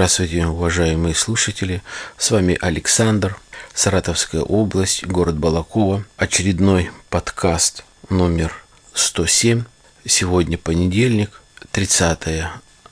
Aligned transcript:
Здравствуйте, 0.00 0.46
уважаемые 0.46 1.14
слушатели. 1.14 1.82
С 2.16 2.30
вами 2.30 2.56
Александр, 2.58 3.38
Саратовская 3.74 4.40
область, 4.40 5.04
город 5.04 5.36
Балакова. 5.36 6.06
Очередной 6.16 6.90
подкаст 7.10 7.84
номер 8.08 8.64
107. 8.94 9.64
Сегодня 10.06 10.56
понедельник, 10.56 11.42
30 11.72 12.44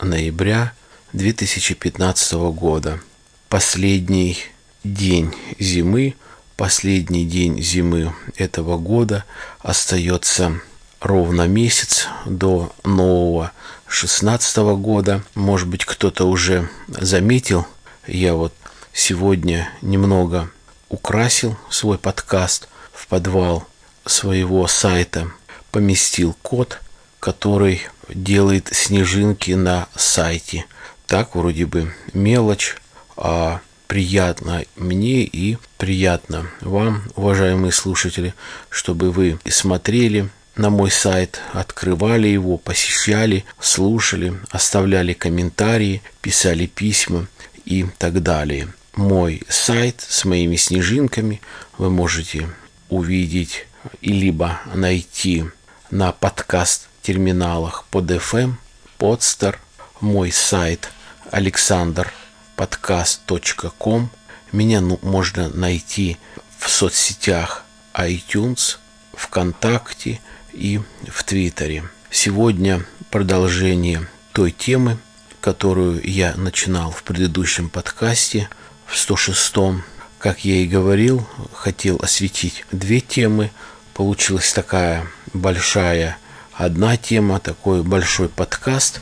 ноября 0.02 0.74
2015 1.14 2.32
года. 2.52 3.00
Последний 3.48 4.36
день 4.84 5.34
зимы, 5.58 6.14
последний 6.56 7.24
день 7.24 7.58
зимы 7.58 8.14
этого 8.36 8.76
года 8.76 9.24
остается 9.60 10.60
ровно 11.00 11.48
месяц 11.48 12.06
до 12.26 12.70
нового 12.84 13.52
16 13.88 14.56
года. 14.76 15.22
Может 15.34 15.68
быть, 15.68 15.84
кто-то 15.84 16.26
уже 16.28 16.68
заметил, 16.88 17.66
я 18.06 18.34
вот 18.34 18.52
сегодня 18.92 19.70
немного 19.82 20.50
украсил 20.88 21.56
свой 21.70 21.98
подкаст 21.98 22.68
в 22.92 23.06
подвал 23.06 23.66
своего 24.04 24.66
сайта, 24.66 25.30
поместил 25.70 26.36
код, 26.42 26.80
который 27.20 27.82
делает 28.08 28.68
снежинки 28.72 29.52
на 29.52 29.88
сайте. 29.96 30.66
Так 31.06 31.34
вроде 31.34 31.66
бы 31.66 31.92
мелочь, 32.12 32.76
а 33.16 33.60
приятно 33.86 34.64
мне 34.76 35.24
и 35.24 35.56
приятно 35.78 36.46
вам, 36.60 37.04
уважаемые 37.16 37.72
слушатели, 37.72 38.34
чтобы 38.68 39.10
вы 39.10 39.38
смотрели 39.48 40.28
на 40.58 40.68
мой 40.70 40.90
сайт, 40.90 41.40
открывали 41.52 42.28
его, 42.28 42.56
посещали, 42.58 43.44
слушали, 43.60 44.34
оставляли 44.50 45.12
комментарии, 45.12 46.02
писали 46.20 46.66
письма 46.66 47.28
и 47.64 47.86
так 47.96 48.24
далее. 48.24 48.66
Мой 48.96 49.42
сайт 49.48 50.04
с 50.06 50.24
моими 50.24 50.56
снежинками 50.56 51.40
вы 51.78 51.90
можете 51.90 52.48
увидеть 52.88 53.68
и 54.00 54.12
либо 54.12 54.60
найти 54.74 55.44
на 55.92 56.10
подкаст-терминалах 56.10 57.84
под 57.90 58.10
FM, 58.10 58.54
Podster, 58.98 59.54
мой 60.00 60.32
сайт 60.32 60.90
alexanderpodcast.com. 61.30 64.10
Меня 64.50 64.80
ну, 64.80 64.98
можно 65.02 65.50
найти 65.50 66.16
в 66.58 66.68
соцсетях 66.68 67.64
iTunes, 67.94 68.78
ВКонтакте– 69.14 70.20
и 70.58 70.80
в 71.08 71.24
Твиттере. 71.24 71.84
Сегодня 72.10 72.84
продолжение 73.10 74.08
той 74.32 74.50
темы, 74.50 74.98
которую 75.40 76.02
я 76.04 76.34
начинал 76.34 76.90
в 76.90 77.04
предыдущем 77.04 77.68
подкасте, 77.68 78.48
в 78.86 78.94
106-м. 78.94 79.84
Как 80.18 80.44
я 80.44 80.56
и 80.56 80.66
говорил, 80.66 81.26
хотел 81.52 81.98
осветить 82.02 82.64
две 82.72 83.00
темы. 83.00 83.50
Получилась 83.94 84.52
такая 84.52 85.06
большая 85.32 86.18
одна 86.52 86.96
тема, 86.96 87.38
такой 87.38 87.82
большой 87.82 88.28
подкаст. 88.28 89.00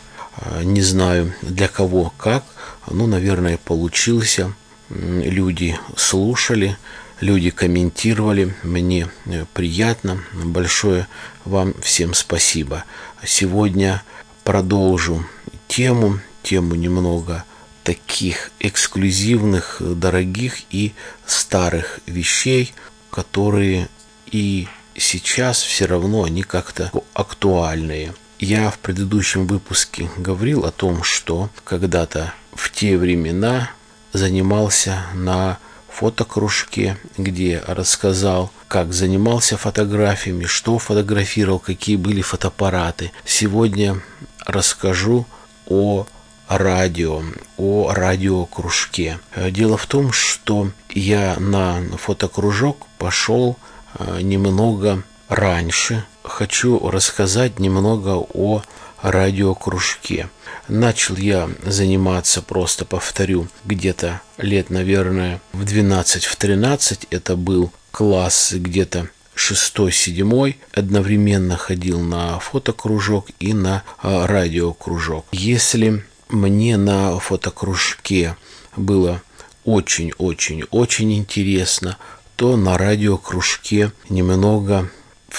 Не 0.63 0.83
знаю 0.83 1.33
для 1.41 1.69
кого 1.69 2.13
как, 2.19 2.45
ну, 2.91 3.07
наверное, 3.07 3.57
получился. 3.57 4.53
Люди 4.91 5.79
слушали, 5.97 6.77
люди 7.21 7.51
комментировали. 7.51 8.55
Мне 8.63 9.09
э, 9.27 9.45
приятно. 9.53 10.23
Большое 10.33 11.07
вам 11.45 11.75
всем 11.83 12.15
спасибо. 12.15 12.85
Сегодня 13.25 14.03
продолжу 14.45 15.25
тему, 15.69 16.21
тему 16.43 16.75
немного 16.75 17.45
таких 17.83 18.51
эксклюзивных, 18.61 19.81
дорогих 19.81 20.63
и 20.71 20.93
старых 21.25 22.01
вещей, 22.07 22.75
которые 23.11 23.89
и 24.27 24.67
сейчас 24.97 25.63
все 25.63 25.87
равно 25.87 26.25
они 26.25 26.43
как-то 26.43 26.91
актуальные. 27.15 28.15
Я 28.39 28.71
в 28.71 28.79
предыдущем 28.81 29.47
выпуске 29.47 30.11
говорил 30.17 30.65
о 30.65 30.73
том, 30.73 31.03
что 31.03 31.49
когда-то 31.65 32.35
в 32.53 32.71
те 32.71 32.99
времена 32.99 33.71
занимался 34.13 35.05
на 35.15 35.59
фотокружке, 35.97 36.99
где 37.17 37.63
рассказал, 37.67 38.51
как 38.69 38.93
занимался 38.93 39.57
фотографиями, 39.57 40.45
что 40.45 40.79
фотографировал, 40.79 41.59
какие 41.59 41.97
были 41.97 42.21
фотоаппараты. 42.21 43.13
Сегодня 43.25 44.03
расскажу 44.45 45.27
о 45.67 46.07
радио, 46.49 47.23
о 47.57 47.93
радиокружке. 47.95 49.19
Дело 49.51 49.79
в 49.79 49.87
том, 49.87 50.13
что 50.13 50.71
я 50.91 51.37
на 51.39 51.83
фотокружок 51.97 52.87
пошел 52.99 53.57
э, 53.99 54.21
немного 54.21 55.03
раньше. 55.29 56.05
Хочу 56.23 56.91
рассказать 56.91 57.59
немного 57.59 58.19
о 58.35 58.63
радиокружке. 59.03 60.29
Начал 60.69 61.17
я 61.17 61.49
заниматься, 61.65 62.43
просто 62.43 62.85
повторю, 62.85 63.49
где-то 63.65 64.21
лет, 64.39 64.71
наверное, 64.71 65.41
в 65.53 65.65
12, 65.65 66.25
в 66.25 66.37
13. 66.37 67.07
Это 67.11 67.37
был 67.37 67.73
класс 67.93 68.53
где-то 68.55 69.09
шестой, 69.35 69.93
седьмой, 69.93 70.59
одновременно 70.73 71.57
ходил 71.57 72.01
на 72.01 72.39
фотокружок 72.41 73.27
и 73.39 73.53
на 73.53 73.85
а, 74.03 74.27
радиокружок. 74.27 75.27
Если 75.31 76.05
мне 76.29 76.77
на 76.77 77.19
фотокружке 77.19 78.37
было 78.77 79.23
очень-очень-очень 79.65 81.13
интересно, 81.15 81.99
то 82.37 82.57
на 82.57 82.77
радиокружке 82.77 83.93
немного 84.09 84.91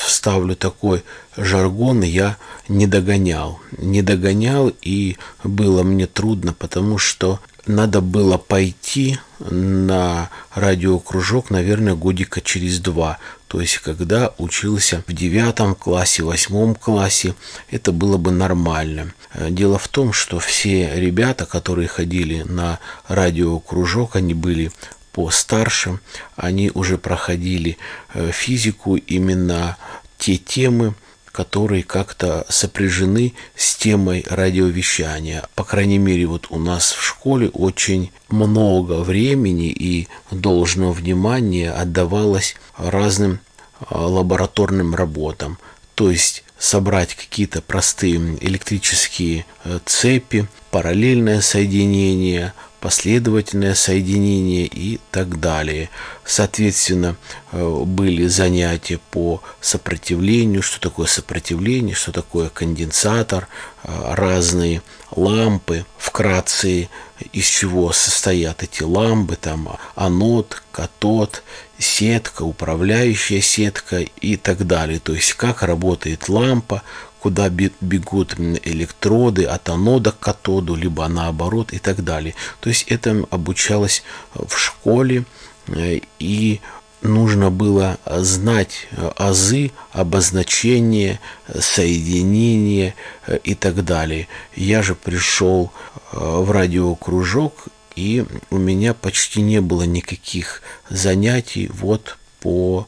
вставлю 0.05 0.55
такой 0.55 1.03
жаргон, 1.35 2.01
я 2.01 2.37
не 2.67 2.87
догонял. 2.87 3.59
Не 3.77 4.01
догонял, 4.01 4.71
и 4.81 5.17
было 5.43 5.83
мне 5.83 6.07
трудно, 6.07 6.53
потому 6.53 6.97
что 6.97 7.39
надо 7.65 8.01
было 8.01 8.37
пойти 8.37 9.19
на 9.39 10.29
радиокружок, 10.55 11.49
наверное, 11.49 11.95
годика 11.95 12.41
через 12.41 12.79
два. 12.79 13.17
То 13.47 13.61
есть, 13.61 13.77
когда 13.77 14.33
учился 14.37 15.03
в 15.07 15.13
девятом 15.13 15.75
классе, 15.75 16.23
восьмом 16.23 16.75
классе, 16.75 17.35
это 17.69 17.91
было 17.91 18.17
бы 18.17 18.31
нормально. 18.31 19.13
Дело 19.49 19.77
в 19.77 19.87
том, 19.87 20.11
что 20.13 20.39
все 20.39 20.95
ребята, 20.95 21.45
которые 21.45 21.87
ходили 21.87 22.41
на 22.43 22.79
радиокружок, 23.07 24.15
они 24.15 24.33
были 24.33 24.71
постарше, 25.17 25.99
они 26.35 26.69
уже 26.75 26.99
проходили 26.99 27.79
э, 28.13 28.29
физику 28.31 28.97
именно 28.97 29.75
те 30.19 30.37
темы, 30.37 30.93
которые 31.31 31.81
как-то 31.81 32.45
сопряжены 32.49 33.33
с 33.55 33.75
темой 33.77 34.23
радиовещания. 34.29 35.43
По 35.55 35.63
крайней 35.63 35.97
мере, 35.97 36.27
вот 36.27 36.45
у 36.51 36.59
нас 36.59 36.91
в 36.91 37.01
школе 37.03 37.49
очень 37.49 38.11
много 38.29 39.01
времени 39.01 39.69
и 39.69 40.07
должного 40.29 40.91
внимания 40.91 41.71
отдавалось 41.71 42.55
разным 42.77 43.39
а, 43.79 44.05
лабораторным 44.05 44.93
работам. 44.93 45.57
То 45.95 46.11
есть 46.11 46.43
собрать 46.59 47.15
какие-то 47.15 47.63
простые 47.63 48.17
электрические 48.39 49.47
э, 49.63 49.79
цепи, 49.83 50.47
параллельное 50.69 51.41
соединение– 51.41 52.53
последовательное 52.79 53.73
соединение 53.73 54.65
и 54.65 54.99
так 55.11 55.39
далее. 55.39 55.89
Соответственно, 56.25 57.15
э, 57.51 57.83
были 57.85 58.27
занятия 58.27 58.99
по 59.11 59.41
сопротивлению, 59.61 60.61
что 60.61 60.79
такое 60.79 61.07
сопротивление, 61.07 61.95
что 61.95 62.11
такое 62.11 62.49
конденсатор, 62.49 63.47
э, 63.83 64.13
разные 64.13 64.81
лампы, 65.11 65.85
вкратце 65.97 66.89
из 67.33 67.45
чего 67.45 67.91
состоят 67.93 68.63
эти 68.63 68.83
лампы, 68.83 69.35
там 69.35 69.77
анод, 69.95 70.61
катод, 70.71 71.43
сетка, 71.79 72.43
управляющая 72.43 73.41
сетка 73.41 73.99
и 73.99 74.35
так 74.35 74.67
далее. 74.67 74.99
То 74.99 75.13
есть 75.13 75.33
как 75.33 75.63
работает 75.63 76.29
лампа, 76.29 76.83
куда 77.27 77.49
бегут 77.49 78.39
электроды 78.39 79.43
от 79.43 79.67
анода 79.67 80.13
к 80.13 80.19
катоду, 80.19 80.75
либо 80.75 81.05
наоборот 81.09 81.73
и 81.73 81.77
так 81.77 82.01
далее. 82.05 82.35
То 82.61 82.69
есть 82.69 82.83
это 82.87 83.25
обучалось 83.31 84.01
в 84.33 84.57
школе 84.57 85.25
э, 85.67 85.99
и 86.19 86.61
нужно 87.01 87.51
было 87.51 87.97
знать 88.05 88.87
азы, 89.17 89.71
обозначения, 89.91 91.19
соединения 91.59 92.95
э, 93.25 93.39
и 93.43 93.53
так 93.55 93.83
далее. 93.83 94.29
Я 94.55 94.81
же 94.81 94.95
пришел 94.95 95.73
э, 96.13 96.17
в 96.17 96.49
радиокружок, 96.49 97.65
и 97.97 98.23
у 98.51 98.57
меня 98.57 98.93
почти 98.93 99.41
не 99.41 99.59
было 99.59 99.83
никаких 99.83 100.61
занятий 100.89 101.69
вот 101.73 102.17
по 102.39 102.87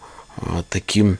таким 0.69 1.17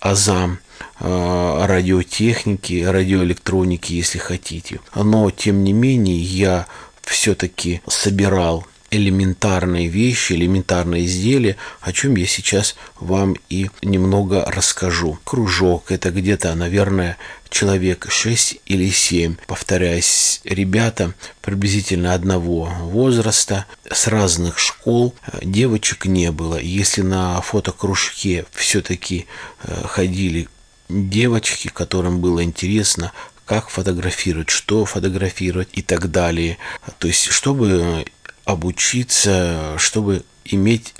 азам 0.00 0.58
радиотехники, 1.00 2.82
радиоэлектроники, 2.84 3.92
если 3.92 4.18
хотите. 4.18 4.80
Но, 4.94 5.30
тем 5.30 5.64
не 5.64 5.72
менее, 5.72 6.18
я 6.18 6.66
все-таки 7.02 7.80
собирал 7.86 8.66
элементарные 8.90 9.88
вещи, 9.88 10.32
элементарные 10.32 11.04
изделия, 11.04 11.56
о 11.80 11.92
чем 11.92 12.16
я 12.16 12.26
сейчас 12.26 12.74
вам 12.98 13.36
и 13.48 13.70
немного 13.82 14.44
расскажу. 14.46 15.18
Кружок– 15.24 15.84
это 15.92 16.10
где-то, 16.10 16.54
наверное, 16.54 17.18
человек 17.50 18.06
6 18.08 18.60
или 18.66 18.90
7. 18.90 19.36
Повторяюсь, 19.46 20.40
ребята 20.44 21.14
приблизительно 21.42 22.14
одного 22.14 22.64
возраста, 22.80 23.66
с 23.90 24.06
разных 24.06 24.58
школ, 24.58 25.14
девочек 25.42 26.06
не 26.06 26.30
было. 26.30 26.58
Если 26.58 27.02
на 27.02 27.40
фотокружке 27.42 28.46
все-таки 28.52 29.26
э, 29.62 29.82
ходили 29.86 30.48
девочки, 30.88 31.68
которым 31.68 32.20
было 32.20 32.42
интересно, 32.42 33.12
как 33.44 33.70
фотографировать, 33.70 34.50
что 34.50 34.84
фотографировать 34.84 35.68
и 35.72 35.82
так 35.82 36.10
далее. 36.10 36.58
То 36.98 37.08
есть, 37.08 37.26
чтобы 37.26 38.04
обучиться, 38.44 39.74
чтобы 39.78 40.24
иметь 40.44 40.94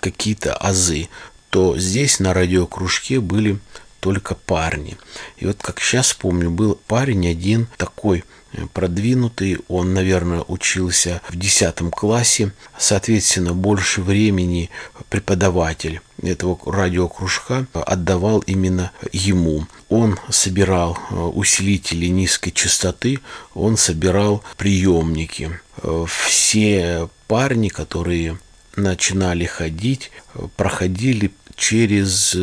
какие-то 0.00 0.54
азы, 0.54 1.08
то 1.50 1.78
здесь 1.78 2.20
на 2.20 2.34
радиокружке 2.34 3.20
были 3.20 3.58
только 4.00 4.34
парни. 4.34 4.96
И 5.38 5.46
вот 5.46 5.58
как 5.60 5.80
сейчас 5.80 6.12
помню, 6.12 6.50
был 6.50 6.78
парень 6.86 7.26
один 7.28 7.66
такой 7.76 8.24
э, 8.52 8.66
продвинутый, 8.72 9.58
он, 9.68 9.94
наверное, 9.94 10.44
учился 10.46 11.20
в 11.28 11.36
10 11.36 11.90
классе, 11.90 12.52
соответственно, 12.78 13.54
больше 13.54 14.02
времени 14.02 14.70
преподаватель 15.08 16.00
этого 16.22 16.58
радиокружка 16.64 17.66
отдавал 17.72 18.40
именно 18.40 18.92
ему. 19.12 19.66
Он 19.88 20.18
собирал 20.28 20.98
э, 21.10 21.14
усилители 21.14 22.06
низкой 22.06 22.50
частоты, 22.50 23.20
он 23.54 23.76
собирал 23.76 24.42
приемники. 24.56 25.58
Э, 25.82 26.04
все 26.08 27.08
парни, 27.26 27.68
которые 27.68 28.38
начинали 28.76 29.44
ходить, 29.44 30.12
проходили 30.56 31.32
через 31.56 32.36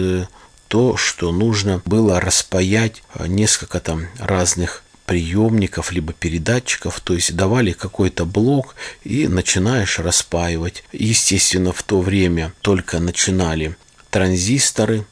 то, 0.68 0.98
что 0.98 1.32
нужно 1.32 1.82
было 1.86 2.20
распаять 2.20 3.04
несколько 3.28 3.80
там 3.80 4.08
разных 4.20 4.84
приемников 5.06 5.92
либо 5.92 6.14
передатчиков, 6.14 7.00
то 7.00 7.14
есть 7.14 7.36
давали 7.36 7.72
какой-то 7.72 8.26
блок 8.26 8.76
и 9.04 9.28
начинаешь 9.28 10.00
распаивать. 10.00 10.84
Естественно, 10.92 11.72
в 11.72 11.84
то 11.84 12.02
время 12.02 12.54
только 12.62 13.00
начинали 13.00 13.78
транзисторы, 14.10 15.06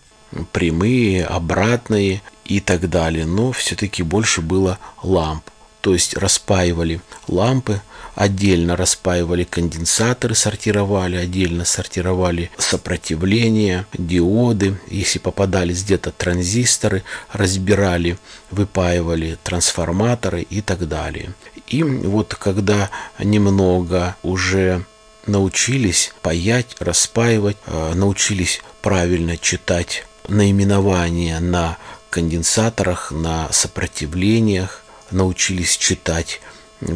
прямые, 0.52 1.26
обратные 1.26 2.22
и 2.46 2.60
так 2.60 2.90
далее, 2.90 3.26
но 3.26 3.52
все-таки 3.52 4.02
больше 4.02 4.42
было 4.42 4.80
ламп. 5.04 5.44
То 5.82 5.94
есть 5.94 6.16
распаивали 6.16 7.02
лампы, 7.28 7.82
отдельно 8.15 8.75
распаивали 8.75 9.44
конденсаторы, 9.44 10.36
сортировали, 10.36 11.15
отдельно 11.15 11.65
сортировали 11.65 12.51
сопротивление, 12.57 13.86
диоды. 13.94 14.80
Если 14.88 15.19
попадались 15.19 15.83
где-то 15.83 16.12
транзисторы, 16.12 17.04
разбирали, 17.31 18.18
выпаивали 18.51 19.38
трансформаторы 19.44 20.42
и 20.42 20.62
так 20.62 20.88
далее. 20.88 21.33
И 21.68 21.83
вот 21.83 22.36
когда 22.36 22.89
немного 23.19 24.15
уже 24.24 24.86
научились 25.25 26.13
паять, 26.21 26.75
распаивать, 26.80 27.57
э, 27.65 27.94
научились 27.95 28.62
правильно 28.81 29.38
читать 29.38 30.06
наименования 30.27 31.39
на 31.39 31.77
конденсаторах, 32.10 33.12
на 33.12 33.51
сопротивлениях, 33.51 34.83
научились 35.12 35.77
читать 35.77 36.42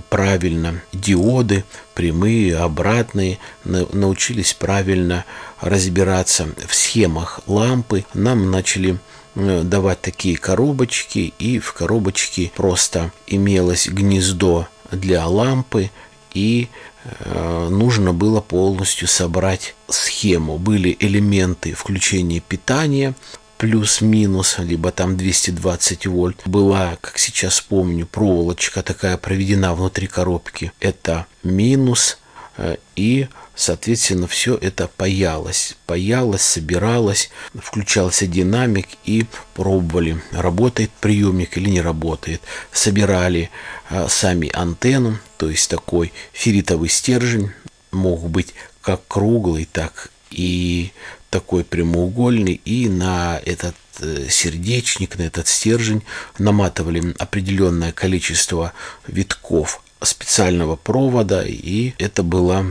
правильно 0.10 0.81
диоды, 0.94 1.63
прямые, 1.94 2.57
обратные, 2.57 3.39
научились 3.63 4.54
правильно 4.54 5.25
разбираться 5.62 6.48
в 6.68 6.75
схемах 6.75 7.42
лампы. 7.48 8.06
Нам 8.13 8.51
начали 8.51 9.00
э, 9.36 9.62
давать 9.63 10.01
такие 10.01 10.38
коробочки, 10.38 11.34
и 11.39 11.60
в 11.60 11.74
коробочке 11.74 12.51
просто 12.56 13.12
имелось 13.28 13.88
гнездо 13.88 14.68
для 14.92 15.25
лампы, 15.28 15.92
и 16.34 16.69
э, 17.04 17.68
нужно 17.69 18.13
было 18.13 18.42
полностью 18.42 19.07
собрать 19.07 19.75
схему. 19.88 20.57
Были 20.57 20.95
элементы 21.00 21.74
включения 21.74 22.39
питания, 22.39 23.16
плюс-минус, 23.57 24.57
либо 24.59 24.92
там 24.92 25.18
220 25.18 26.07
вольт. 26.07 26.42
Была, 26.45 26.98
как 27.01 27.18
сейчас 27.18 27.62
помню, 27.62 28.06
проволочка 28.06 28.83
такая 28.83 29.18
проведена 29.18 29.74
внутри 29.74 30.07
коробки. 30.07 30.71
Это 30.80 31.25
минус. 31.44 32.18
Э, 32.57 32.77
и, 32.95 33.27
соответственно, 33.56 34.27
все 34.27 34.56
это 34.56 34.88
паялось. 34.88 35.75
Паялось, 35.86 36.42
собиралось, 36.42 37.30
включался 37.54 38.27
динамик 38.27 38.88
и 39.06 39.25
пробовали, 39.54 40.21
работает 40.31 40.92
приемник 41.00 41.57
или 41.57 41.69
не 41.69 41.81
работает. 41.81 42.42
Собирали 42.71 43.50
э, 43.89 44.07
сами 44.10 44.50
антенну, 44.53 45.19
то 45.38 45.50
есть 45.50 45.69
такой 45.69 46.13
ферритовый 46.33 46.89
стержень, 46.89 47.51
мог 47.92 48.30
быть 48.30 48.53
как 48.81 49.01
круглый, 49.07 49.68
так 49.71 50.12
и 50.30 50.92
такой 51.29 51.63
прямоугольный, 51.63 52.62
и 52.65 52.89
на 52.89 53.39
этот 53.45 53.75
э, 54.00 54.27
сердечник, 54.29 55.18
на 55.18 55.24
этот 55.24 55.47
стержень 55.47 56.03
наматывали 56.39 57.13
определенное 57.19 57.91
количество 57.91 58.74
витков 59.07 59.81
специального 60.01 60.75
провода, 60.75 61.44
и 61.44 61.94
это 61.97 62.24
была 62.24 62.63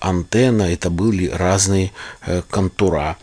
антенна, 0.00 0.64
это 0.64 0.90
были 0.90 1.28
разные 1.28 1.92
э, 2.26 2.42
контура. 2.50 3.16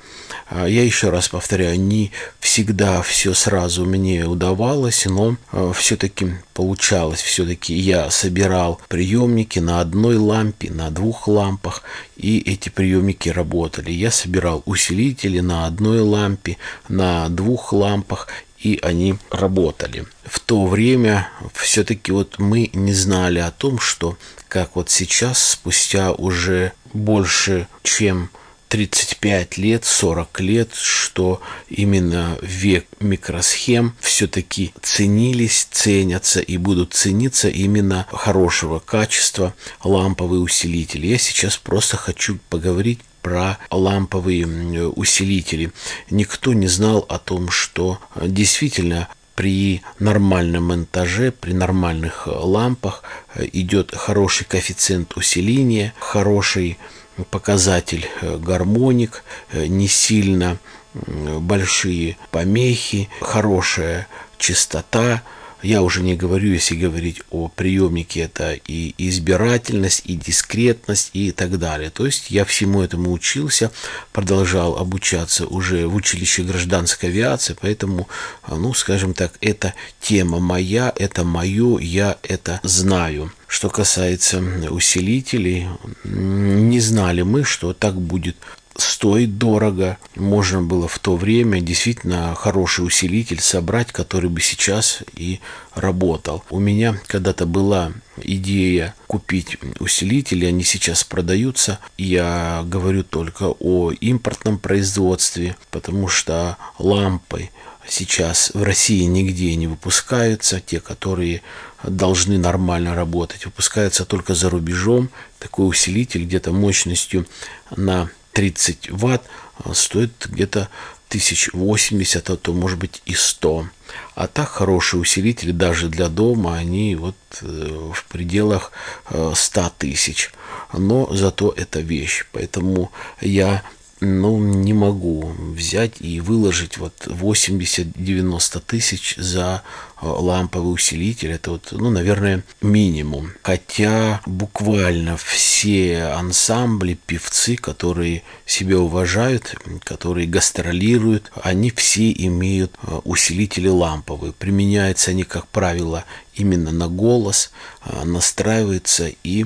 А, 0.48 0.68
я 0.68 0.84
еще 0.84 1.10
раз 1.10 1.30
повторяю, 1.30 1.80
не 1.80 2.12
всегда 2.40 3.02
все 3.02 3.34
сразу 3.34 3.86
мне 3.86 4.26
удавалось, 4.26 5.06
но 5.06 5.38
э, 5.52 5.72
все-таки 5.76 6.36
получалось. 6.54 7.22
Все-таки 7.22 7.74
я 7.74 8.12
собирал 8.12 8.80
приемники 8.90 9.60
на 9.60 9.80
одной 9.82 10.18
лампе, 10.18 10.70
на 10.70 10.90
двух 10.90 11.28
лампах, 11.28 11.84
и 12.16 12.40
эти 12.40 12.70
приемники 12.70 13.30
работали. 13.30 13.92
Я 13.92 14.12
собирал 14.12 14.64
усилители 14.66 15.40
на 15.40 15.66
одной 15.66 16.02
лампе, 16.02 16.58
на 16.88 17.30
двух 17.30 17.74
лампах, 17.74 18.28
и 18.60 18.80
они 18.82 19.16
работали. 19.30 20.06
В 20.26 20.40
то 20.40 20.66
время 20.66 21.30
все-таки 21.54 22.12
вот 22.12 22.40
мы 22.40 22.70
не 22.74 22.94
знали 22.94 23.40
о 23.40 23.52
том, 23.52 23.80
что 23.80 24.18
как 24.48 24.76
вот 24.76 24.90
сейчас, 24.90 25.52
спустя 25.52 26.14
уже 26.14 26.72
больше 26.94 27.68
чем 27.82 28.30
35 28.74 29.58
лет, 29.60 29.86
40 29.86 30.40
лет, 30.42 30.74
что 30.74 31.44
именно 31.70 32.40
век 32.42 32.88
микросхем 33.00 33.94
все-таки 34.00 34.74
ценились, 34.82 35.68
ценятся 35.70 36.40
и 36.40 36.58
будут 36.58 36.96
цениться 36.96 37.50
именно 37.50 38.08
хорошего 38.12 38.80
качества 38.80 39.54
ламповые 39.84 40.40
усилители. 40.40 41.06
Я 41.06 41.20
сейчас 41.20 41.56
просто 41.58 41.98
хочу 41.98 42.40
поговорить 42.50 43.02
про 43.22 43.60
ламповые 43.70 44.48
усилители. 44.90 45.72
Никто 46.10 46.54
не 46.54 46.68
знал 46.68 47.06
о 47.10 47.20
том, 47.20 47.52
что 47.52 48.00
действительно 48.20 49.08
при 49.36 49.84
нормальном 50.00 50.64
монтаже, 50.70 51.32
при 51.32 51.54
нормальных 51.54 52.26
лампах 52.26 53.04
идет 53.38 53.94
хороший 53.96 54.46
коэффициент 54.46 55.16
усиления, 55.16 55.94
хороший 56.00 56.80
показатель 57.30 58.10
гармоник, 58.22 59.24
не 59.54 59.88
сильно 59.88 60.58
большие 60.94 62.18
помехи, 62.32 63.10
хорошая 63.22 64.08
частота, 64.38 65.22
я 65.64 65.82
уже 65.82 66.04
не 66.04 66.16
говорю, 66.16 66.52
если 66.52 66.76
говорить 66.76 67.22
о 67.32 67.48
приемнике, 67.48 68.22
это 68.22 68.54
и 68.68 68.94
избирательность, 68.98 70.04
и 70.06 70.16
дискретность, 70.16 71.10
и 71.14 71.32
так 71.32 71.58
далее. 71.58 71.90
То 71.90 72.06
есть 72.06 72.30
я 72.30 72.46
всему 72.46 72.82
этому 72.82 73.12
учился, 73.12 73.72
продолжал 74.12 74.78
обучаться 74.78 75.48
уже 75.48 75.88
в 75.88 75.96
училище 75.96 76.44
гражданской 76.44 77.10
авиации, 77.10 77.56
поэтому, 77.60 78.08
ну, 78.48 78.74
скажем 78.74 79.14
так, 79.14 79.34
это 79.42 79.74
тема 80.02 80.40
моя, 80.40 80.94
это 80.96 81.24
мое, 81.24 81.80
я 81.80 82.18
это 82.24 82.60
знаю. 82.64 83.32
Что 83.48 83.70
касается 83.70 84.40
усилителей, 84.70 85.68
не 86.04 86.80
знали 86.80 87.22
мы, 87.22 87.44
что 87.44 87.74
так 87.74 87.96
будет 87.96 88.36
стоит 88.76 89.38
дорого. 89.38 89.98
Можно 90.16 90.62
было 90.62 90.88
в 90.88 91.00
то 91.00 91.16
время 91.16 91.62
действительно 91.62 92.34
хороший 92.36 92.86
усилитель 92.86 93.42
собрать, 93.42 93.92
который 93.92 94.30
бы 94.30 94.42
сейчас 94.42 95.04
и 95.14 95.40
работал. 95.76 96.44
У 96.50 96.60
меня 96.60 97.00
когда-то 97.08 97.46
была 97.46 97.92
идея 98.18 98.96
купить 99.08 99.58
усилители, 99.80 100.46
они 100.46 100.64
сейчас 100.64 101.04
продаются. 101.04 101.80
Я 101.98 102.64
говорю 102.66 103.04
только 103.04 103.54
о 103.60 103.92
импортном 103.92 104.58
производстве, 104.60 105.56
потому 105.72 106.08
что 106.08 106.58
лампы 106.80 107.50
сейчас 107.88 108.52
в 108.54 108.64
России 108.64 109.04
нигде 109.04 109.56
не 109.56 109.68
выпускаются, 109.68 110.62
те, 110.62 110.80
которые 110.80 111.42
должны 111.84 112.38
нормально 112.38 112.96
работать, 112.96 113.46
выпускаются 113.46 114.06
только 114.06 114.36
за 114.36 114.50
рубежом. 114.50 115.10
Такой 115.40 115.68
усилитель 115.68 116.24
где-то 116.24 116.52
мощностью 116.52 117.28
на 117.76 118.10
30 118.34 118.90
ватт 118.92 119.24
а, 119.64 119.74
стоит 119.74 120.28
где-то 120.28 120.70
1080, 121.10 122.30
а 122.30 122.38
то 122.38 122.54
может 122.54 122.80
быть 122.80 123.02
и 123.06 123.14
100. 123.14 123.68
А 124.16 124.28
так 124.28 124.50
хорошие 124.50 125.00
усилители 125.00 125.52
даже 125.52 125.88
для 125.88 126.10
дома, 126.10 126.56
они 126.56 126.96
вот 126.96 127.16
э, 127.42 127.92
в 127.94 128.04
пределах 128.06 128.72
100 129.10 129.62
э, 129.62 129.70
тысяч. 129.78 130.32
Но 130.74 131.08
зато 131.14 131.54
это 131.56 131.82
вещь. 131.82 132.26
Поэтому 132.32 132.92
я 133.22 133.62
ну, 134.04 134.38
не 134.38 134.74
могу 134.74 135.34
взять 135.38 136.02
и 136.02 136.20
выложить 136.20 136.78
вот 136.78 137.08
80-90 137.08 138.62
тысяч 138.66 139.16
за 139.18 139.64
э, 140.02 140.06
ламповый 140.06 140.74
усилитель. 140.74 141.32
Это 141.32 141.52
вот, 141.52 141.70
ну, 141.72 141.90
наверное, 141.90 142.44
минимум. 142.62 143.32
Хотя 143.42 144.22
буквально 144.26 145.18
все 145.18 146.04
ансамбли, 146.16 147.00
певцы, 147.06 147.56
которые 147.56 148.24
себя 148.46 148.80
уважают, 148.80 149.56
которые 149.84 150.28
гастролируют, 150.28 151.32
они 151.42 151.72
все 151.72 152.12
имеют 152.12 152.74
э, 152.84 153.00
усилители 153.06 153.70
ламповые. 153.70 154.34
Применяются 154.34 155.12
они, 155.12 155.24
как 155.24 155.48
правило, 155.48 156.04
именно 156.36 156.72
на 156.72 156.90
голос, 156.90 157.52
э, 157.86 158.04
настраиваются 158.04 159.12
и 159.24 159.46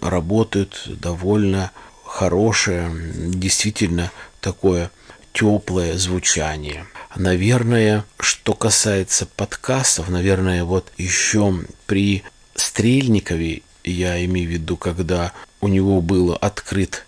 работают 0.00 0.84
довольно 1.00 1.72
хорошее, 2.16 2.90
действительно 2.94 4.10
такое 4.40 4.90
теплое 5.34 5.98
звучание. 5.98 6.86
Наверное, 7.14 8.06
что 8.18 8.54
касается 8.54 9.26
подкастов, 9.26 10.08
наверное, 10.08 10.64
вот 10.64 10.90
еще 10.96 11.54
при 11.86 12.22
Стрельникове, 12.54 13.60
я 13.84 14.24
имею 14.24 14.48
в 14.48 14.52
виду, 14.52 14.78
когда 14.78 15.32
у 15.60 15.68
него 15.68 16.00
был 16.00 16.32
открыт 16.32 17.04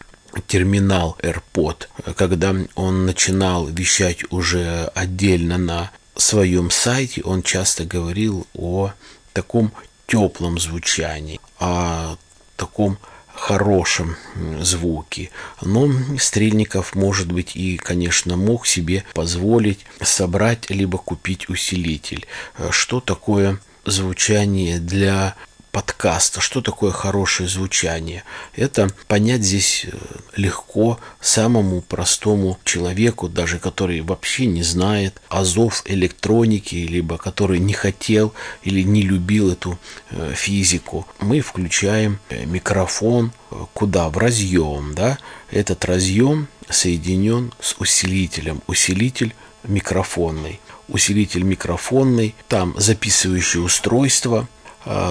терминал 0.47 1.17
AirPod, 1.23 1.87
когда 2.15 2.55
он 2.75 3.07
начинал 3.07 3.67
вещать 3.67 4.31
уже 4.31 4.91
отдельно 4.95 5.57
на 5.57 5.91
своем 6.17 6.71
сайте, 6.71 7.23
он 7.23 7.43
часто 7.43 7.87
говорил 7.87 8.47
о 8.53 8.93
таком 9.33 9.73
теплом 10.07 10.59
звучании, 10.59 11.41
о 11.59 12.17
таком 12.57 12.99
хорошем 13.39 14.17
звуке. 14.61 15.31
Но 15.63 15.91
Стрельников, 16.19 16.95
может 16.95 17.33
быть, 17.33 17.57
и, 17.57 17.77
конечно, 17.77 18.37
мог 18.37 18.67
себе 18.67 19.05
позволить 19.15 19.81
собрать 20.03 20.71
либо 20.71 20.99
купить 20.99 21.49
усилитель. 21.49 22.27
Что 22.71 23.01
такое 23.01 23.59
звучание 23.85 24.79
для 24.79 25.35
подкаста, 25.71 26.41
что 26.41 26.61
такое 26.61 26.91
хорошее 26.91 27.49
звучание. 27.49 28.25
Это 28.55 28.89
понять 29.07 29.43
здесь 29.43 29.87
э, 29.87 29.97
легко 30.37 30.99
самому 31.21 31.83
простому 31.83 32.59
человеку, 32.65 33.29
даже 33.29 33.59
который 33.59 34.01
вообще 34.01 34.47
не 34.47 34.63
знает 34.63 35.21
азов 35.29 35.83
электроники, 35.87 36.75
либо 36.75 37.19
который 37.19 37.59
не 37.59 37.73
хотел 37.73 38.35
или 38.63 38.83
не 38.83 39.03
любил 39.03 39.53
эту 39.53 39.79
э, 40.11 40.33
физику. 40.35 41.07
Мы 41.21 41.41
включаем 41.41 42.19
э, 42.31 42.45
микрофон 42.45 43.33
куда? 43.75 44.09
В 44.09 44.19
разъем, 44.19 44.95
да? 44.95 45.19
Этот 45.51 45.85
разъем 45.85 46.49
соединен 46.69 47.53
с 47.61 47.75
усилителем. 47.79 48.63
Усилитель 48.67 49.35
микрофонный. 49.65 50.61
Усилитель 50.89 51.43
микрофонный, 51.43 52.35
там 52.49 52.75
записывающее 52.79 53.63
устройство– 53.63 54.49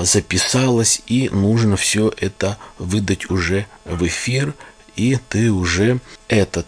записалось, 0.03 1.01
и 1.07 1.29
нужно 1.29 1.77
все 1.77 2.11
это 2.17 2.57
выдать 2.79 3.29
уже 3.29 3.67
в 3.85 4.05
эфир, 4.07 4.53
и 4.95 5.17
ты 5.29 5.51
уже 5.51 5.99
этот 6.27 6.65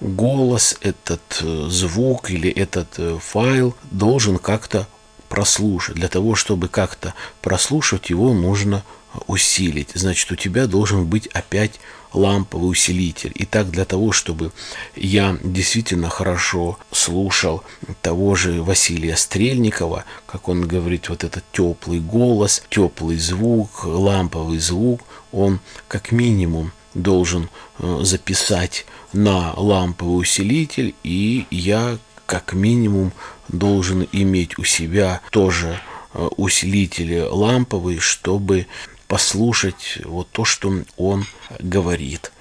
голос, 0.00 0.76
этот 0.80 1.40
э, 1.42 1.66
звук 1.68 2.30
или 2.30 2.50
этот 2.50 2.98
э, 2.98 3.18
файл 3.20 3.74
должен 3.90 4.38
как-то 4.38 4.86
прослушать. 5.28 5.96
Для 5.96 6.08
того, 6.08 6.34
чтобы 6.34 6.68
как-то 6.68 7.14
прослушать 7.40 8.10
его, 8.10 8.32
нужно 8.32 8.84
усилить. 9.26 9.90
Значит, 9.94 10.30
у 10.32 10.36
тебя 10.36 10.66
должен 10.66 11.06
быть 11.06 11.26
опять 11.28 11.80
ламповый 12.12 12.70
усилитель. 12.70 13.32
И 13.34 13.44
так 13.44 13.70
для 13.70 13.84
того, 13.84 14.12
чтобы 14.12 14.52
я 14.94 15.36
действительно 15.42 16.08
хорошо 16.08 16.78
слушал 16.90 17.62
того 18.02 18.34
же 18.34 18.62
Василия 18.62 19.16
Стрельникова, 19.16 20.04
как 20.26 20.48
он 20.48 20.66
говорит, 20.66 21.08
вот 21.08 21.24
этот 21.24 21.44
теплый 21.52 22.00
голос, 22.00 22.62
теплый 22.70 23.18
звук, 23.18 23.84
ламповый 23.84 24.58
звук, 24.58 25.02
он 25.32 25.60
как 25.88 26.12
минимум 26.12 26.72
должен 26.94 27.50
э, 27.78 27.98
записать 28.02 28.86
на 29.12 29.52
ламповый 29.54 30.20
усилитель, 30.20 30.94
и 31.02 31.46
я 31.50 31.98
как 32.24 32.54
минимум 32.54 33.12
должен 33.48 34.08
иметь 34.12 34.58
у 34.58 34.64
себя 34.64 35.20
тоже 35.30 35.78
э, 36.14 36.28
усилители 36.36 37.20
ламповые, 37.20 38.00
чтобы 38.00 38.66
послушать 39.08 39.98
вот 40.04 40.28
то, 40.30 40.44
что 40.44 40.72
он 40.96 41.26
говорит. 41.58 42.32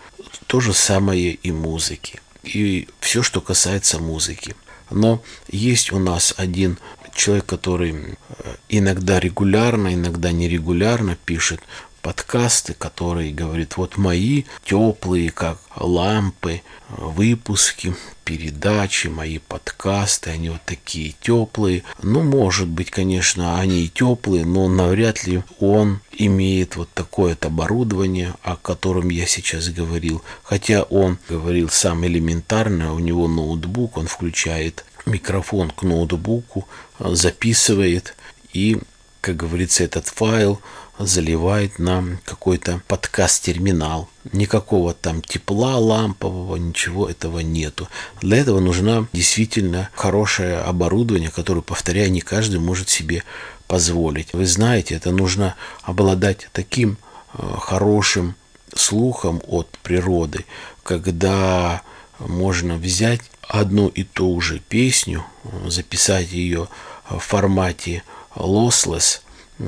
То 0.47 0.59
же 0.59 0.73
самое 0.73 1.31
и 1.31 1.51
музыки. 1.51 2.19
И 2.43 2.87
все, 2.99 3.23
что 3.23 3.41
касается 3.41 3.99
музыки. 3.99 4.55
Но 4.91 5.21
есть 5.49 5.91
у 5.91 5.99
нас 5.99 6.33
один 6.37 6.77
человек, 7.15 7.45
который 7.45 7.93
э, 7.93 8.55
иногда 8.69 9.19
регулярно, 9.19 9.93
иногда 9.93 10.31
нерегулярно 10.31 11.17
пишет 11.25 11.61
подкасты, 12.05 12.75
которые 12.75 13.33
говорит, 13.33 13.77
вот 13.77 13.97
мои 13.97 14.43
теплые, 14.63 15.31
как 15.31 15.57
лампы, 15.75 16.61
выпуски, 16.87 17.95
передачи, 18.23 19.07
мои 19.07 19.39
подкасты, 19.39 20.29
они 20.29 20.49
вот 20.49 20.61
такие 20.65 21.15
теплые. 21.19 21.83
Ну, 22.03 22.21
может 22.21 22.67
быть, 22.67 22.91
конечно, 22.91 23.59
они 23.59 23.85
и 23.85 23.89
теплые, 23.89 24.45
но 24.45 24.67
навряд 24.67 25.25
ли 25.25 25.41
он 25.59 25.99
имеет 26.11 26.75
вот 26.75 26.89
такое-то 26.93 27.47
оборудование, 27.47 28.35
о 28.43 28.55
котором 28.55 29.09
я 29.09 29.25
сейчас 29.25 29.69
говорил. 29.69 30.21
Хотя 30.43 30.83
он 30.83 31.17
говорил 31.27 31.69
сам 31.69 32.05
элементарно, 32.05 32.93
у 32.93 32.99
него 32.99 33.27
ноутбук, 33.27 33.97
он 33.97 34.05
включает 34.05 34.85
микрофон 35.07 35.71
к 35.71 35.81
ноутбуку, 35.81 36.67
записывает 36.99 38.15
и, 38.53 38.77
как 39.25 39.37
говорится, 39.37 39.83
этот 39.83 40.07
файл 40.07 40.61
заливает 40.99 41.79
нам 41.79 42.19
какой-то 42.25 42.83
подкаст-терминал. 42.87 44.07
Никакого 44.33 44.93
там 44.93 45.23
тепла 45.23 45.79
лампового, 45.79 46.57
ничего 46.57 47.09
этого 47.09 47.39
нету. 47.39 47.89
Для 48.21 48.37
этого 48.37 48.59
нужна 48.59 49.07
действительно 49.13 49.89
хорошее 49.95 50.59
оборудование, 50.59 51.31
которое, 51.31 51.61
повторяю, 51.61 52.11
не 52.11 52.21
каждый 52.21 52.59
может 52.59 52.89
себе 52.89 53.23
позволить. 53.65 54.31
Вы 54.33 54.45
знаете, 54.45 54.93
это 54.93 55.09
нужно 55.09 55.55
обладать 55.81 56.47
таким 56.51 56.99
э, 57.33 57.41
хорошим 57.59 58.35
слухом 58.75 59.41
от 59.47 59.67
природы, 59.79 60.45
когда 60.83 61.81
можно 62.19 62.77
взять 62.77 63.21
одну 63.41 63.87
и 63.87 64.03
ту 64.03 64.39
же 64.39 64.59
песню, 64.59 65.25
э, 65.45 65.69
записать 65.71 66.31
ее 66.31 66.67
в 67.09 67.17
формате 67.17 68.03
lossless, 68.35 69.21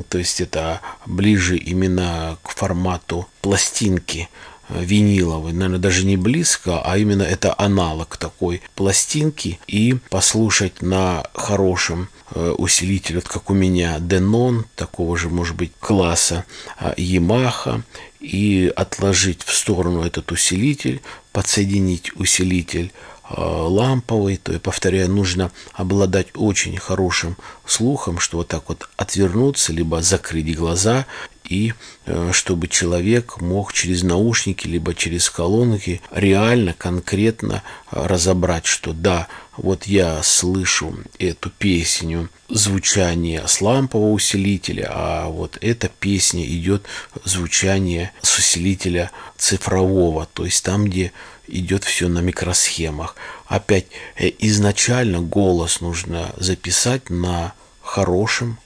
то 0.09 0.17
есть 0.17 0.41
это 0.41 0.81
ближе 1.05 1.57
именно 1.57 2.37
к 2.43 2.49
формату 2.49 3.27
пластинки 3.41 4.29
э, 4.67 4.83
виниловой, 4.83 5.53
наверное, 5.53 5.79
даже 5.79 6.05
не 6.05 6.17
близко, 6.17 6.81
а 6.83 6.97
именно 6.97 7.23
это 7.23 7.55
аналог 7.57 8.17
такой 8.17 8.61
пластинки. 8.75 9.59
И 9.67 9.97
послушать 10.09 10.81
на 10.81 11.23
хорошем 11.33 12.09
э, 12.35 12.49
усилителе, 12.57 13.19
вот 13.19 13.29
как 13.29 13.49
у 13.49 13.53
меня 13.53 13.97
Denon, 13.99 14.65
такого 14.75 15.17
же, 15.17 15.29
может 15.29 15.55
быть, 15.55 15.71
класса 15.79 16.43
э, 16.79 16.93
Yamaha, 16.97 17.81
и 18.19 18.71
отложить 18.75 19.43
в 19.43 19.55
сторону 19.55 20.03
этот 20.03 20.31
усилитель, 20.33 21.01
подсоединить 21.31 22.13
усилитель 22.15 22.91
ламповый, 23.29 24.37
то, 24.37 24.53
я 24.53 24.59
повторяю, 24.59 25.09
нужно 25.11 25.51
обладать 25.73 26.27
очень 26.35 26.77
хорошим 26.77 27.37
слухом, 27.65 28.19
что 28.19 28.37
вот 28.37 28.47
так 28.47 28.69
вот 28.69 28.89
отвернуться, 28.95 29.73
либо 29.73 30.01
закрыть 30.01 30.55
глаза 30.55 31.05
и 31.49 31.73
э, 32.05 32.31
чтобы 32.33 32.67
человек 32.67 33.39
мог 33.41 33.73
через 33.73 34.03
наушники 34.03 34.67
либо 34.67 34.93
через 34.93 35.29
колонки 35.29 36.01
реально, 36.11 36.73
конкретно 36.77 37.63
разобрать, 37.91 38.65
что 38.65 38.93
да, 38.93 39.27
вот 39.55 39.85
я 39.85 40.21
слышу 40.23 40.97
эту 41.19 41.49
песню, 41.49 42.29
звучание 42.49 43.43
с 43.47 43.61
лампового 43.61 44.11
усилителя, 44.11 44.89
а 44.89 45.29
вот 45.29 45.57
эта 45.61 45.89
песня 45.89 46.45
идет 46.45 46.83
звучание 47.23 48.11
с 48.21 48.37
усилителя 48.37 49.11
цифрового, 49.37 50.27
то 50.33 50.45
есть 50.45 50.63
там, 50.63 50.85
где 50.85 51.11
идет 51.47 51.83
все 51.83 52.07
на 52.07 52.19
микросхемах. 52.19 53.15
Опять 53.47 53.87
э, 54.15 54.31
изначально 54.39 55.19
голос 55.21 55.81
нужно 55.81 56.33
записать 56.37 57.09
на 57.09 57.53
хорошем 57.81 58.59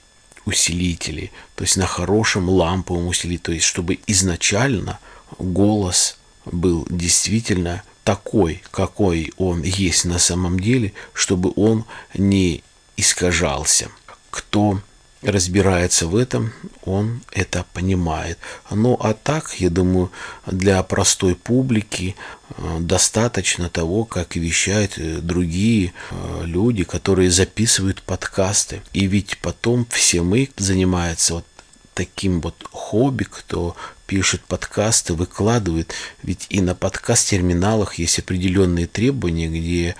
усилителе, 0.45 1.31
то 1.55 1.63
есть 1.63 1.77
на 1.77 1.85
хорошем 1.85 2.50
ламповом 2.50 3.07
усилителе, 3.07 3.43
то 3.43 3.51
есть 3.51 3.65
чтобы 3.65 4.00
изначально 4.07 5.00
голос 5.38 6.17
был 6.45 6.88
действительно 6.89 7.83
такой, 8.03 8.63
какой 8.71 9.31
он 9.38 9.61
есть 9.61 10.05
на 10.05 10.19
самом 10.19 10.59
деле, 10.59 10.93
чтобы 11.13 11.53
он 11.55 11.85
не 12.15 12.63
искажался. 12.97 13.89
Кто 14.29 14.81
разбирается 15.22 16.08
в 16.08 16.16
этом, 16.16 16.51
он 16.84 17.22
это 17.32 17.66
понимает. 17.74 18.40
Ну 18.70 18.98
а 19.00 19.13
так, 19.13 19.54
я 19.60 19.70
думаю, 19.70 20.12
для 20.46 20.82
простой 20.84 21.36
публики 21.36 22.16
э, 22.50 22.78
достаточно 22.80 23.70
того, 23.70 24.06
как 24.06 24.36
вещают 24.36 24.98
э, 24.98 25.20
другие 25.22 25.94
э, 26.10 26.42
люди, 26.46 26.84
которые 26.84 27.30
записывают 27.30 28.01
подкасты. 28.01 28.82
И 28.94 29.06
ведь 29.06 29.38
потом 29.40 29.86
все 29.90 30.24
мы 30.24 30.50
занимаются 30.58 31.36
вот 31.36 31.46
таким 31.94 32.42
вот 32.42 32.56
хобби, 32.72 33.25
кто 33.25 33.75
пишет 34.08 34.42
подкасты, 34.42 35.13
выкладывает. 35.13 35.94
Ведь 36.24 36.48
и 36.50 36.62
на 36.62 36.74
подкаст-терминалах 36.74 37.96
есть 37.96 38.18
определенные 38.18 38.88
требования, 38.88 39.48
где 39.48 39.96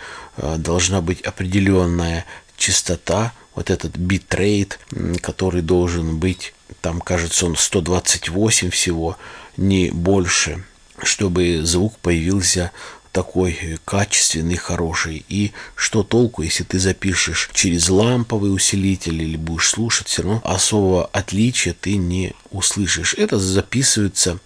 должна 0.58 1.02
быть 1.02 1.22
определенная 1.22 2.26
частота, 2.58 3.34
вот 3.56 3.70
этот 3.70 3.98
битрейт, 3.98 4.80
который 5.22 5.62
должен 5.62 6.18
быть, 6.18 6.54
там, 6.82 7.02
кажется, 7.02 7.46
он 7.46 7.56
128 7.56 8.70
всего, 8.70 9.18
не 9.58 9.90
больше, 9.92 10.64
чтобы 11.04 11.62
звук 11.64 11.98
появился 12.00 12.72
такой 13.12 13.80
качественный, 13.84 14.56
хороший. 14.56 15.26
И 15.28 15.52
что 15.76 16.04
толку, 16.04 16.44
если 16.44 16.64
ты 16.64 16.80
запишешь 16.80 17.50
через 17.54 17.90
ламповый 17.90 18.54
усилитель 18.54 19.22
или 19.22 19.36
будешь 19.36 19.70
слушать, 19.70 20.08
все 20.08 20.24
равно 20.24 20.42
особого 20.44 21.06
отличия 21.08 21.76
ты 21.80 21.98
не 21.98 22.34
услышишь. 22.52 23.14
Это 23.16 23.38
записывается, 23.38 24.40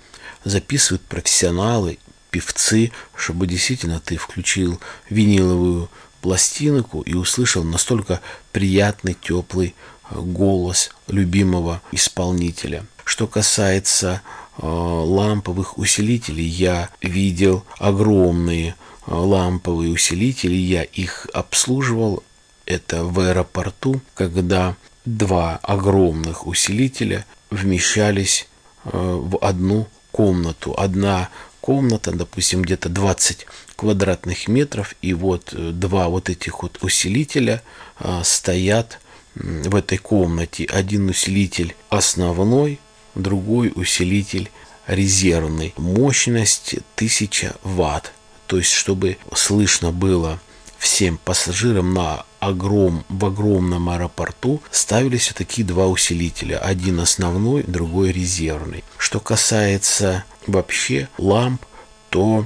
записывают 0.43 1.03
профессионалы, 1.03 1.99
певцы, 2.31 2.91
чтобы 3.15 3.47
действительно 3.47 3.99
ты 3.99 4.17
включил 4.17 4.79
виниловую 5.09 5.89
пластинку 6.21 7.01
и 7.01 7.13
услышал 7.13 7.63
настолько 7.63 8.19
приятный, 8.55 9.17
теплый 9.21 9.75
э, 10.09 10.17
голос 10.17 10.91
любимого 11.09 11.81
исполнителя. 11.91 12.85
Что 13.03 13.27
касается 13.27 14.21
э, 14.57 14.65
ламповых 14.65 15.77
усилителей, 15.77 16.45
я 16.45 16.89
видел 17.01 17.65
огромные 17.79 18.75
э, 19.07 19.13
ламповые 19.13 19.91
усилители, 19.91 20.55
я 20.55 20.83
их 20.83 21.27
обслуживал. 21.33 22.23
Это 22.65 23.03
в 23.03 23.19
аэропорту, 23.19 23.99
когда 24.13 24.77
два 25.03 25.59
огромных 25.61 26.47
усилителя 26.47 27.25
вмещались 27.51 28.47
в 28.85 29.37
одну 29.39 29.87
комнату. 30.11 30.73
Одна 30.77 31.29
комната, 31.65 32.11
допустим, 32.11 32.61
где-то 32.61 32.89
20 32.89 33.47
квадратных 33.75 34.47
метров, 34.47 34.93
и 35.01 35.15
вот 35.15 35.51
э, 35.51 35.71
два 35.71 36.09
вот 36.09 36.29
этих 36.29 36.61
вот 36.61 36.77
усилителя 36.81 37.63
а, 37.97 38.23
стоят 38.23 38.99
в 39.33 39.75
этой 39.75 39.97
комнате. 39.97 40.67
Один 40.71 41.09
усилитель 41.09 41.75
основной, 41.89 42.79
другой 43.15 43.73
усилитель 43.75 44.51
резервный. 44.85 45.73
Мощность 45.77 46.75
1000 46.97 47.55
ватт. 47.63 48.13
То 48.45 48.57
есть, 48.57 48.71
чтобы 48.71 49.17
слышно 49.33 49.91
было 49.91 50.39
всем 50.77 51.17
пассажирам 51.17 51.95
на 51.95 52.25
огром, 52.47 53.03
в 53.09 53.25
огромном 53.25 53.89
аэропорту 53.89 54.61
ставились 54.71 55.31
такие 55.35 55.65
два 55.65 55.87
усилителя. 55.87 56.57
Один 56.59 56.99
основной, 56.99 57.63
другой 57.63 58.11
резервный. 58.11 58.83
Что 58.97 59.19
касается 59.19 60.23
вообще 60.47 61.09
ламп, 61.17 61.61
то 62.09 62.45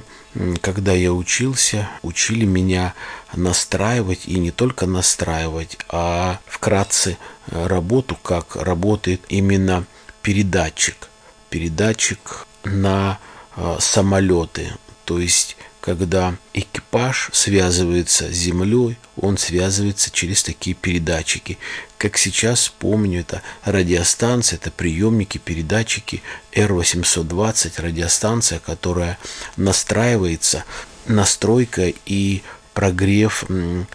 когда 0.60 0.92
я 0.92 1.12
учился, 1.12 1.88
учили 2.02 2.44
меня 2.44 2.94
настраивать 3.34 4.26
и 4.26 4.38
не 4.38 4.50
только 4.50 4.86
настраивать, 4.86 5.78
а 5.88 6.38
вкратце 6.46 7.18
э, 7.48 7.66
работу, 7.66 8.16
как 8.22 8.54
работает 8.56 9.22
именно 9.28 9.84
передатчик. 10.22 11.08
Передатчик 11.50 12.46
на 12.62 13.18
э, 13.56 13.76
самолеты. 13.80 14.72
То 15.04 15.18
есть 15.18 15.56
когда 15.80 16.36
экипаж 16.52 17.30
связывается 17.32 18.28
с 18.28 18.36
землей, 18.36 18.98
он 19.16 19.38
связывается 19.38 20.10
через 20.10 20.42
такие 20.42 20.74
передатчики. 20.74 21.58
Как 21.98 22.18
сейчас 22.18 22.68
помню, 22.68 23.20
это 23.20 23.42
радиостанция, 23.64 24.58
это 24.58 24.70
приемники, 24.70 25.38
передатчики 25.38 26.22
R820, 26.52 27.80
радиостанция, 27.80 28.58
которая 28.58 29.18
настраивается, 29.56 30.64
настройка 31.06 31.92
и 32.06 32.42
прогрев 32.74 33.44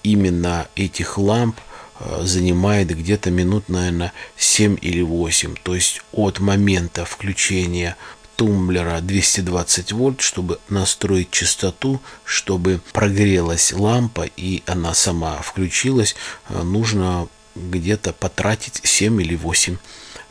именно 0.04 0.67
этих 0.76 1.17
ламп 1.17 1.60
э, 2.00 2.21
занимает 2.24 2.95
где-то 2.95 3.32
минут, 3.32 3.69
наверное, 3.69 4.12
7 4.38 4.78
или 4.82 5.02
8. 5.02 5.56
То 5.63 5.76
есть 5.76 6.02
от 6.12 6.39
момента 6.39 7.06
включения 7.06 7.95
тумблера 8.36 9.00
220 9.02 9.91
вольт, 9.93 10.21
чтобы 10.21 10.60
настроить 10.69 11.32
частоту, 11.32 12.02
чтобы 12.24 12.82
прогрелась 12.93 13.74
лампа 13.74 14.28
и 14.38 14.63
она 14.65 14.93
сама 14.93 15.41
включилась, 15.41 16.15
э, 16.50 16.62
нужно 16.62 17.28
где-то 17.56 18.13
потратить 18.13 18.82
7 18.84 19.21
или 19.21 19.36
8 19.36 19.78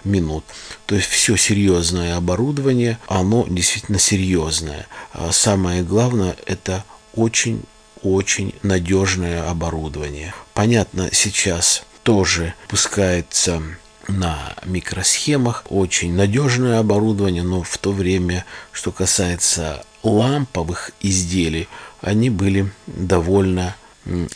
минут. 0.04 0.44
То 0.86 0.94
есть 0.94 1.08
все 1.08 1.36
серьезное 1.36 2.16
оборудование, 2.16 2.98
оно 3.06 3.46
действительно 3.48 3.98
серьезное. 3.98 4.86
А 5.12 5.32
самое 5.32 5.82
главное, 5.82 6.36
это 6.46 6.84
очень 7.14 7.62
очень 8.02 8.54
надежное 8.62 9.48
оборудование. 9.48 10.34
Понятно, 10.52 11.08
сейчас 11.12 11.84
тоже 12.02 12.52
пускается 12.68 13.62
на 14.08 14.54
микросхемах, 14.64 15.64
очень 15.68 16.14
надежное 16.14 16.78
оборудование, 16.78 17.42
но 17.42 17.62
в 17.62 17.78
то 17.78 17.92
время, 17.92 18.44
что 18.72 18.92
касается 18.92 19.84
ламповых 20.02 20.90
изделий, 21.00 21.68
они 22.00 22.30
были 22.30 22.70
довольно 22.86 23.76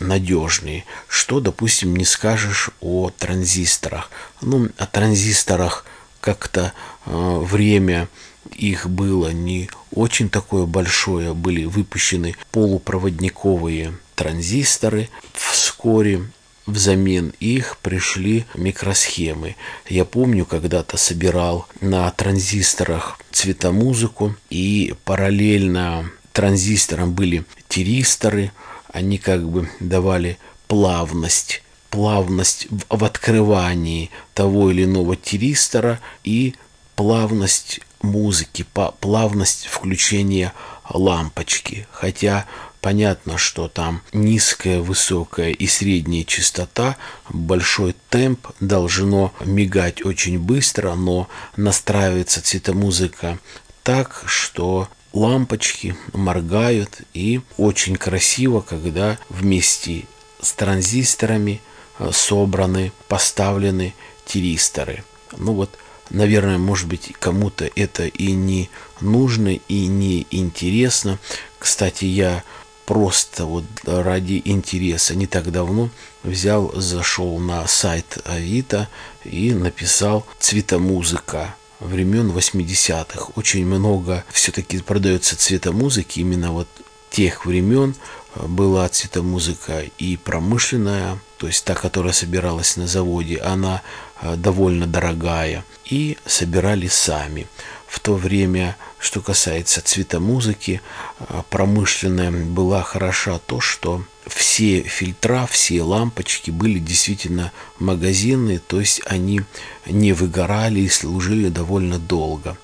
надежные. 0.01 0.85
Что, 1.09 1.41
допустим, 1.41 1.95
не 1.97 2.05
скажешь 2.05 2.71
о 2.81 3.11
транзисторах. 3.11 4.11
Ну, 4.41 4.69
о 4.79 4.87
транзисторах 4.87 5.85
как-то 6.21 6.73
э, 7.05 7.39
время 7.43 8.09
их 8.55 8.89
было 8.89 9.31
не 9.31 9.69
очень 9.93 10.31
такое 10.31 10.67
большое. 10.67 11.35
Были 11.35 11.65
выпущены 11.65 12.35
полупроводниковые 12.51 13.95
транзисторы. 14.15 15.09
Вскоре 15.35 16.23
взамен 16.69 17.33
их 17.41 17.79
пришли 17.79 18.45
микросхемы. 18.55 19.57
Я 19.89 20.05
помню, 20.05 20.45
когда-то 20.45 20.97
собирал 20.97 21.67
на 21.81 22.11
транзисторах 22.11 23.19
цветомузыку, 23.33 24.37
и 24.51 24.95
параллельно 25.05 26.11
транзисторам 26.33 27.13
были 27.13 27.45
тиристоры, 27.69 28.53
они 28.93 29.19
как 29.19 29.49
бы 29.49 29.69
давали 29.81 30.39
плавность 30.67 31.63
плавность 31.91 32.67
в, 32.91 33.03
открывании 33.03 34.11
того 34.35 34.71
или 34.71 34.85
иного 34.85 35.17
тиристора 35.17 36.01
и 36.23 36.55
плавность 36.97 37.81
музыки, 38.03 38.67
плавность 39.01 39.67
включения 39.67 40.53
лампочки. 40.89 41.87
Хотя 41.91 42.47
Понятно, 42.81 43.39
что 43.39 43.69
там 43.69 44.03
низкая, 44.13 44.81
высокая 44.81 45.51
и 45.51 45.67
средняя 45.67 46.25
частота, 46.25 46.97
большой 47.29 47.95
темп 48.09 48.47
должно 48.61 49.33
мигать 49.45 50.05
очень 50.05 50.39
быстро, 50.39 50.95
но 50.95 51.29
настраивается 51.57 52.41
цветомузыка 52.41 53.39
так, 53.83 54.23
что 54.27 54.89
лампочки 55.13 55.97
моргают 56.13 57.01
и 57.15 57.41
очень 57.57 57.97
красиво, 57.97 58.61
когда 58.61 59.19
вместе 59.29 60.05
с 60.41 60.53
транзисторами 60.53 61.61
э, 61.99 62.11
собраны, 62.13 62.93
поставлены 63.09 63.95
тиристоры. 64.25 65.03
Ну 65.37 65.53
вот 65.55 65.71
наверное, 66.11 66.59
может 66.59 66.89
быть, 66.89 67.13
кому-то 67.19 67.69
это 67.77 68.07
и 68.07 68.33
не 68.33 68.71
нужно, 69.01 69.55
и 69.55 69.87
не 69.87 70.27
интересно. 70.31 71.19
Кстати, 71.59 72.05
я 72.05 72.45
просто 72.89 73.45
вот 73.45 73.65
ради 73.85 74.41
интереса 74.47 75.15
не 75.15 75.27
так 75.27 75.53
давно 75.53 75.91
взял, 76.23 76.73
зашел 76.75 77.39
на 77.39 77.69
сайт 77.69 78.17
Авито 78.25 78.89
и 79.25 79.53
написал 79.53 80.25
«Цветомузыка» 80.39 81.55
времен 81.81 82.31
80-х. 82.31 83.33
Очень 83.37 83.67
много 83.67 84.25
все-таки 84.33 84.79
продается 84.79 85.37
цветомузыки 85.37 86.21
именно 86.21 86.53
вот 86.53 86.69
тех 87.11 87.45
времен. 87.45 87.95
Была 88.35 88.89
цветомузыка 88.89 89.85
и 89.99 90.17
промышленная, 90.17 91.19
то 91.37 91.47
есть 91.47 91.67
та, 91.67 91.75
которая 91.75 92.15
собиралась 92.15 92.79
на 92.79 92.87
заводе, 92.87 93.37
она 93.37 93.83
э, 94.23 94.37
довольно 94.37 94.87
дорогая. 94.87 95.63
И 95.85 96.17
собирали 96.25 96.89
сами. 96.89 97.49
В 97.89 98.01
то 98.01 98.15
время, 98.15 98.77
что 98.99 99.23
касается 99.23 99.81
цветомузыки, 99.81 100.83
э, 101.19 101.43
промышленная 101.49 102.31
была 102.31 102.83
хороша 102.83 103.39
то, 103.39 103.61
что 103.61 104.05
все 104.27 104.83
фильтра, 104.83 105.47
все 105.51 105.83
лампочки 105.83 106.51
были 106.51 106.79
действительно 106.79 107.51
магазинные, 107.79 108.59
то 108.59 108.79
есть 108.79 109.01
они 109.07 109.41
не 109.87 110.13
выгорали 110.13 110.81
и 110.81 110.89
служили 110.89 111.49
довольно 111.49 111.99
долго. 111.99 112.59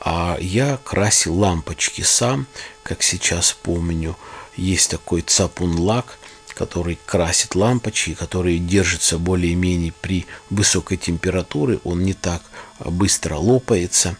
А 0.00 0.38
я 0.40 0.78
красил 0.84 1.34
лампочки 1.34 2.02
сам, 2.02 2.46
как 2.84 3.02
сейчас 3.02 3.56
помню. 3.60 4.16
Есть 4.56 4.90
такой 4.90 5.22
цапун-лак, 5.22 6.18
который 6.54 6.98
красит 7.04 7.56
лампочки, 7.56 8.14
который 8.14 8.58
держится 8.58 9.18
более-менее 9.18 9.92
при 10.00 10.26
высокой 10.50 10.98
температуре. 10.98 11.80
Он 11.82 12.04
не 12.04 12.14
так 12.14 12.42
быстро 12.84 13.36
лопается, 13.36 14.16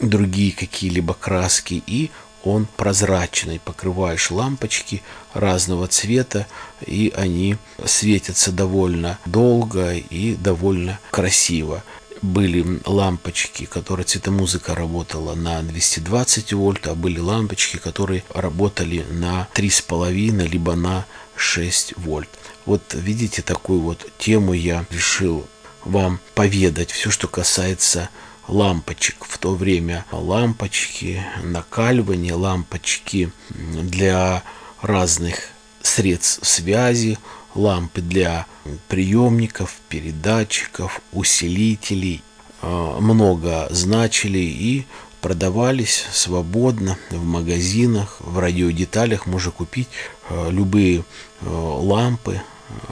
другие 0.00 0.52
какие-либо 0.52 1.14
краски, 1.14 1.82
и 1.86 2.10
он 2.42 2.66
прозрачный, 2.76 3.60
покрываешь 3.60 4.30
лампочки 4.30 5.02
разного 5.34 5.88
цвета, 5.88 6.46
и 6.86 7.12
они 7.14 7.56
светятся 7.84 8.50
довольно 8.52 9.18
долго 9.26 9.94
и 9.94 10.34
довольно 10.34 10.98
красиво. 11.10 11.84
Были 12.22 12.80
лампочки, 12.84 13.64
которые 13.64 14.04
цветомузыка 14.04 14.74
работала 14.74 15.34
на 15.34 15.62
220 15.62 16.52
вольт, 16.52 16.86
а 16.86 16.94
были 16.94 17.18
лампочки, 17.18 17.78
которые 17.78 18.24
работали 18.34 19.06
на 19.10 19.48
3,5 19.54 20.46
либо 20.46 20.74
на 20.74 21.06
6 21.36 21.94
вольт. 21.96 22.28
Вот 22.66 22.82
видите, 22.92 23.40
такую 23.40 23.80
вот 23.80 24.06
тему 24.18 24.52
я 24.52 24.84
решил 24.90 25.46
вам 25.84 26.20
поведать, 26.34 26.90
все, 26.90 27.10
что 27.10 27.26
касается 27.26 28.10
лампочек 28.48 29.24
в 29.24 29.38
то 29.38 29.54
время. 29.54 30.04
Лампочки, 30.12 31.22
накаливание, 31.42 32.34
лампочки 32.34 33.30
для 33.48 34.42
разных 34.82 35.50
средств 35.82 36.46
связи, 36.46 37.18
лампы 37.54 38.00
для 38.00 38.46
приемников, 38.88 39.76
передатчиков, 39.88 41.00
усилителей. 41.12 42.22
А, 42.62 43.00
много 43.00 43.68
значили 43.70 44.38
и 44.38 44.86
продавались 45.20 46.06
свободно 46.12 46.98
в 47.10 47.24
магазинах, 47.24 48.16
в 48.20 48.38
радиодеталях 48.38 49.26
можно 49.26 49.50
купить 49.50 49.88
а, 50.28 50.50
любые 50.50 51.04
а, 51.42 51.46
лампы 51.46 52.42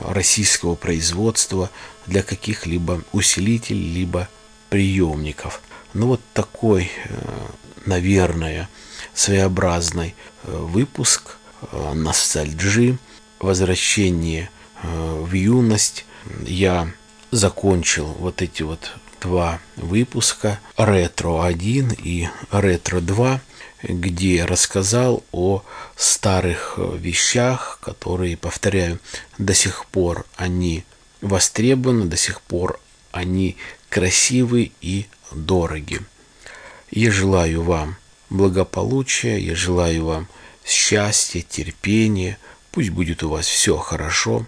российского 0.05 0.75
производства 0.75 1.71
для 2.07 2.23
каких-либо 2.23 3.03
усилителей, 3.13 3.93
либо 3.93 4.29
приемников. 4.69 5.63
Ну 5.95 6.09
вот 6.09 6.21
такой, 6.35 6.91
э, 7.05 7.47
наверное, 7.87 8.69
своеобразный 9.15 10.15
э, 10.45 10.51
выпуск 10.57 11.37
э, 11.73 11.93
ностальджи, 11.95 12.99
возвращение 13.41 14.51
в 14.83 15.33
юность. 15.33 16.05
Я 16.47 16.89
закончил 17.33 18.07
вот 18.07 18.43
эти 18.43 18.63
вот 18.63 18.93
два 19.21 19.59
выпуска 19.75 20.61
ретро 20.77 21.45
1 21.45 21.97
и 22.01 22.29
ретро 22.53 23.01
2 23.01 23.41
где 23.83 24.45
рассказал 24.45 25.23
о 25.33 25.63
старых 25.97 26.79
вещах, 26.79 27.79
которые, 27.81 28.37
повторяю, 28.37 28.99
до 29.39 29.55
сих 29.55 29.87
пор 29.87 30.27
они 30.37 30.85
востребованы, 31.21 32.07
до 32.07 32.17
сих 32.17 32.41
пор 32.41 32.81
они 33.13 33.57
красивы 33.89 34.73
и 34.81 35.07
дороги. 35.33 36.01
Я 36.91 37.11
желаю 37.11 37.63
вам 37.63 37.97
благополучия, 38.31 39.39
я 39.39 39.55
желаю 39.55 40.05
вам 40.07 40.29
счастья, 40.65 41.41
терпения, 41.41 42.39
пусть 42.71 42.91
будет 42.91 43.23
у 43.23 43.31
вас 43.31 43.47
все 43.47 43.77
хорошо. 43.77 44.47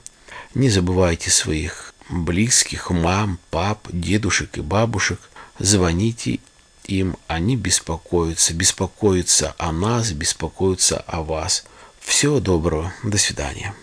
Не 0.55 0.69
забывайте 0.69 1.31
своих 1.31 1.95
близких, 2.09 2.91
мам, 2.91 3.39
пап, 3.51 3.89
дедушек 3.91 4.59
и 4.59 4.61
бабушек. 4.61 5.21
Звоните 5.59 6.41
им, 6.87 7.17
они 7.29 7.57
беспокоятся, 7.57 8.55
беспокоятся 8.55 9.55
о 9.59 9.73
нас, 9.73 10.13
беспокоятся 10.13 10.99
о 11.07 11.23
вас. 11.23 11.65
Всего 12.01 12.41
доброго, 12.41 12.93
до 13.05 13.19
свидания. 13.19 13.75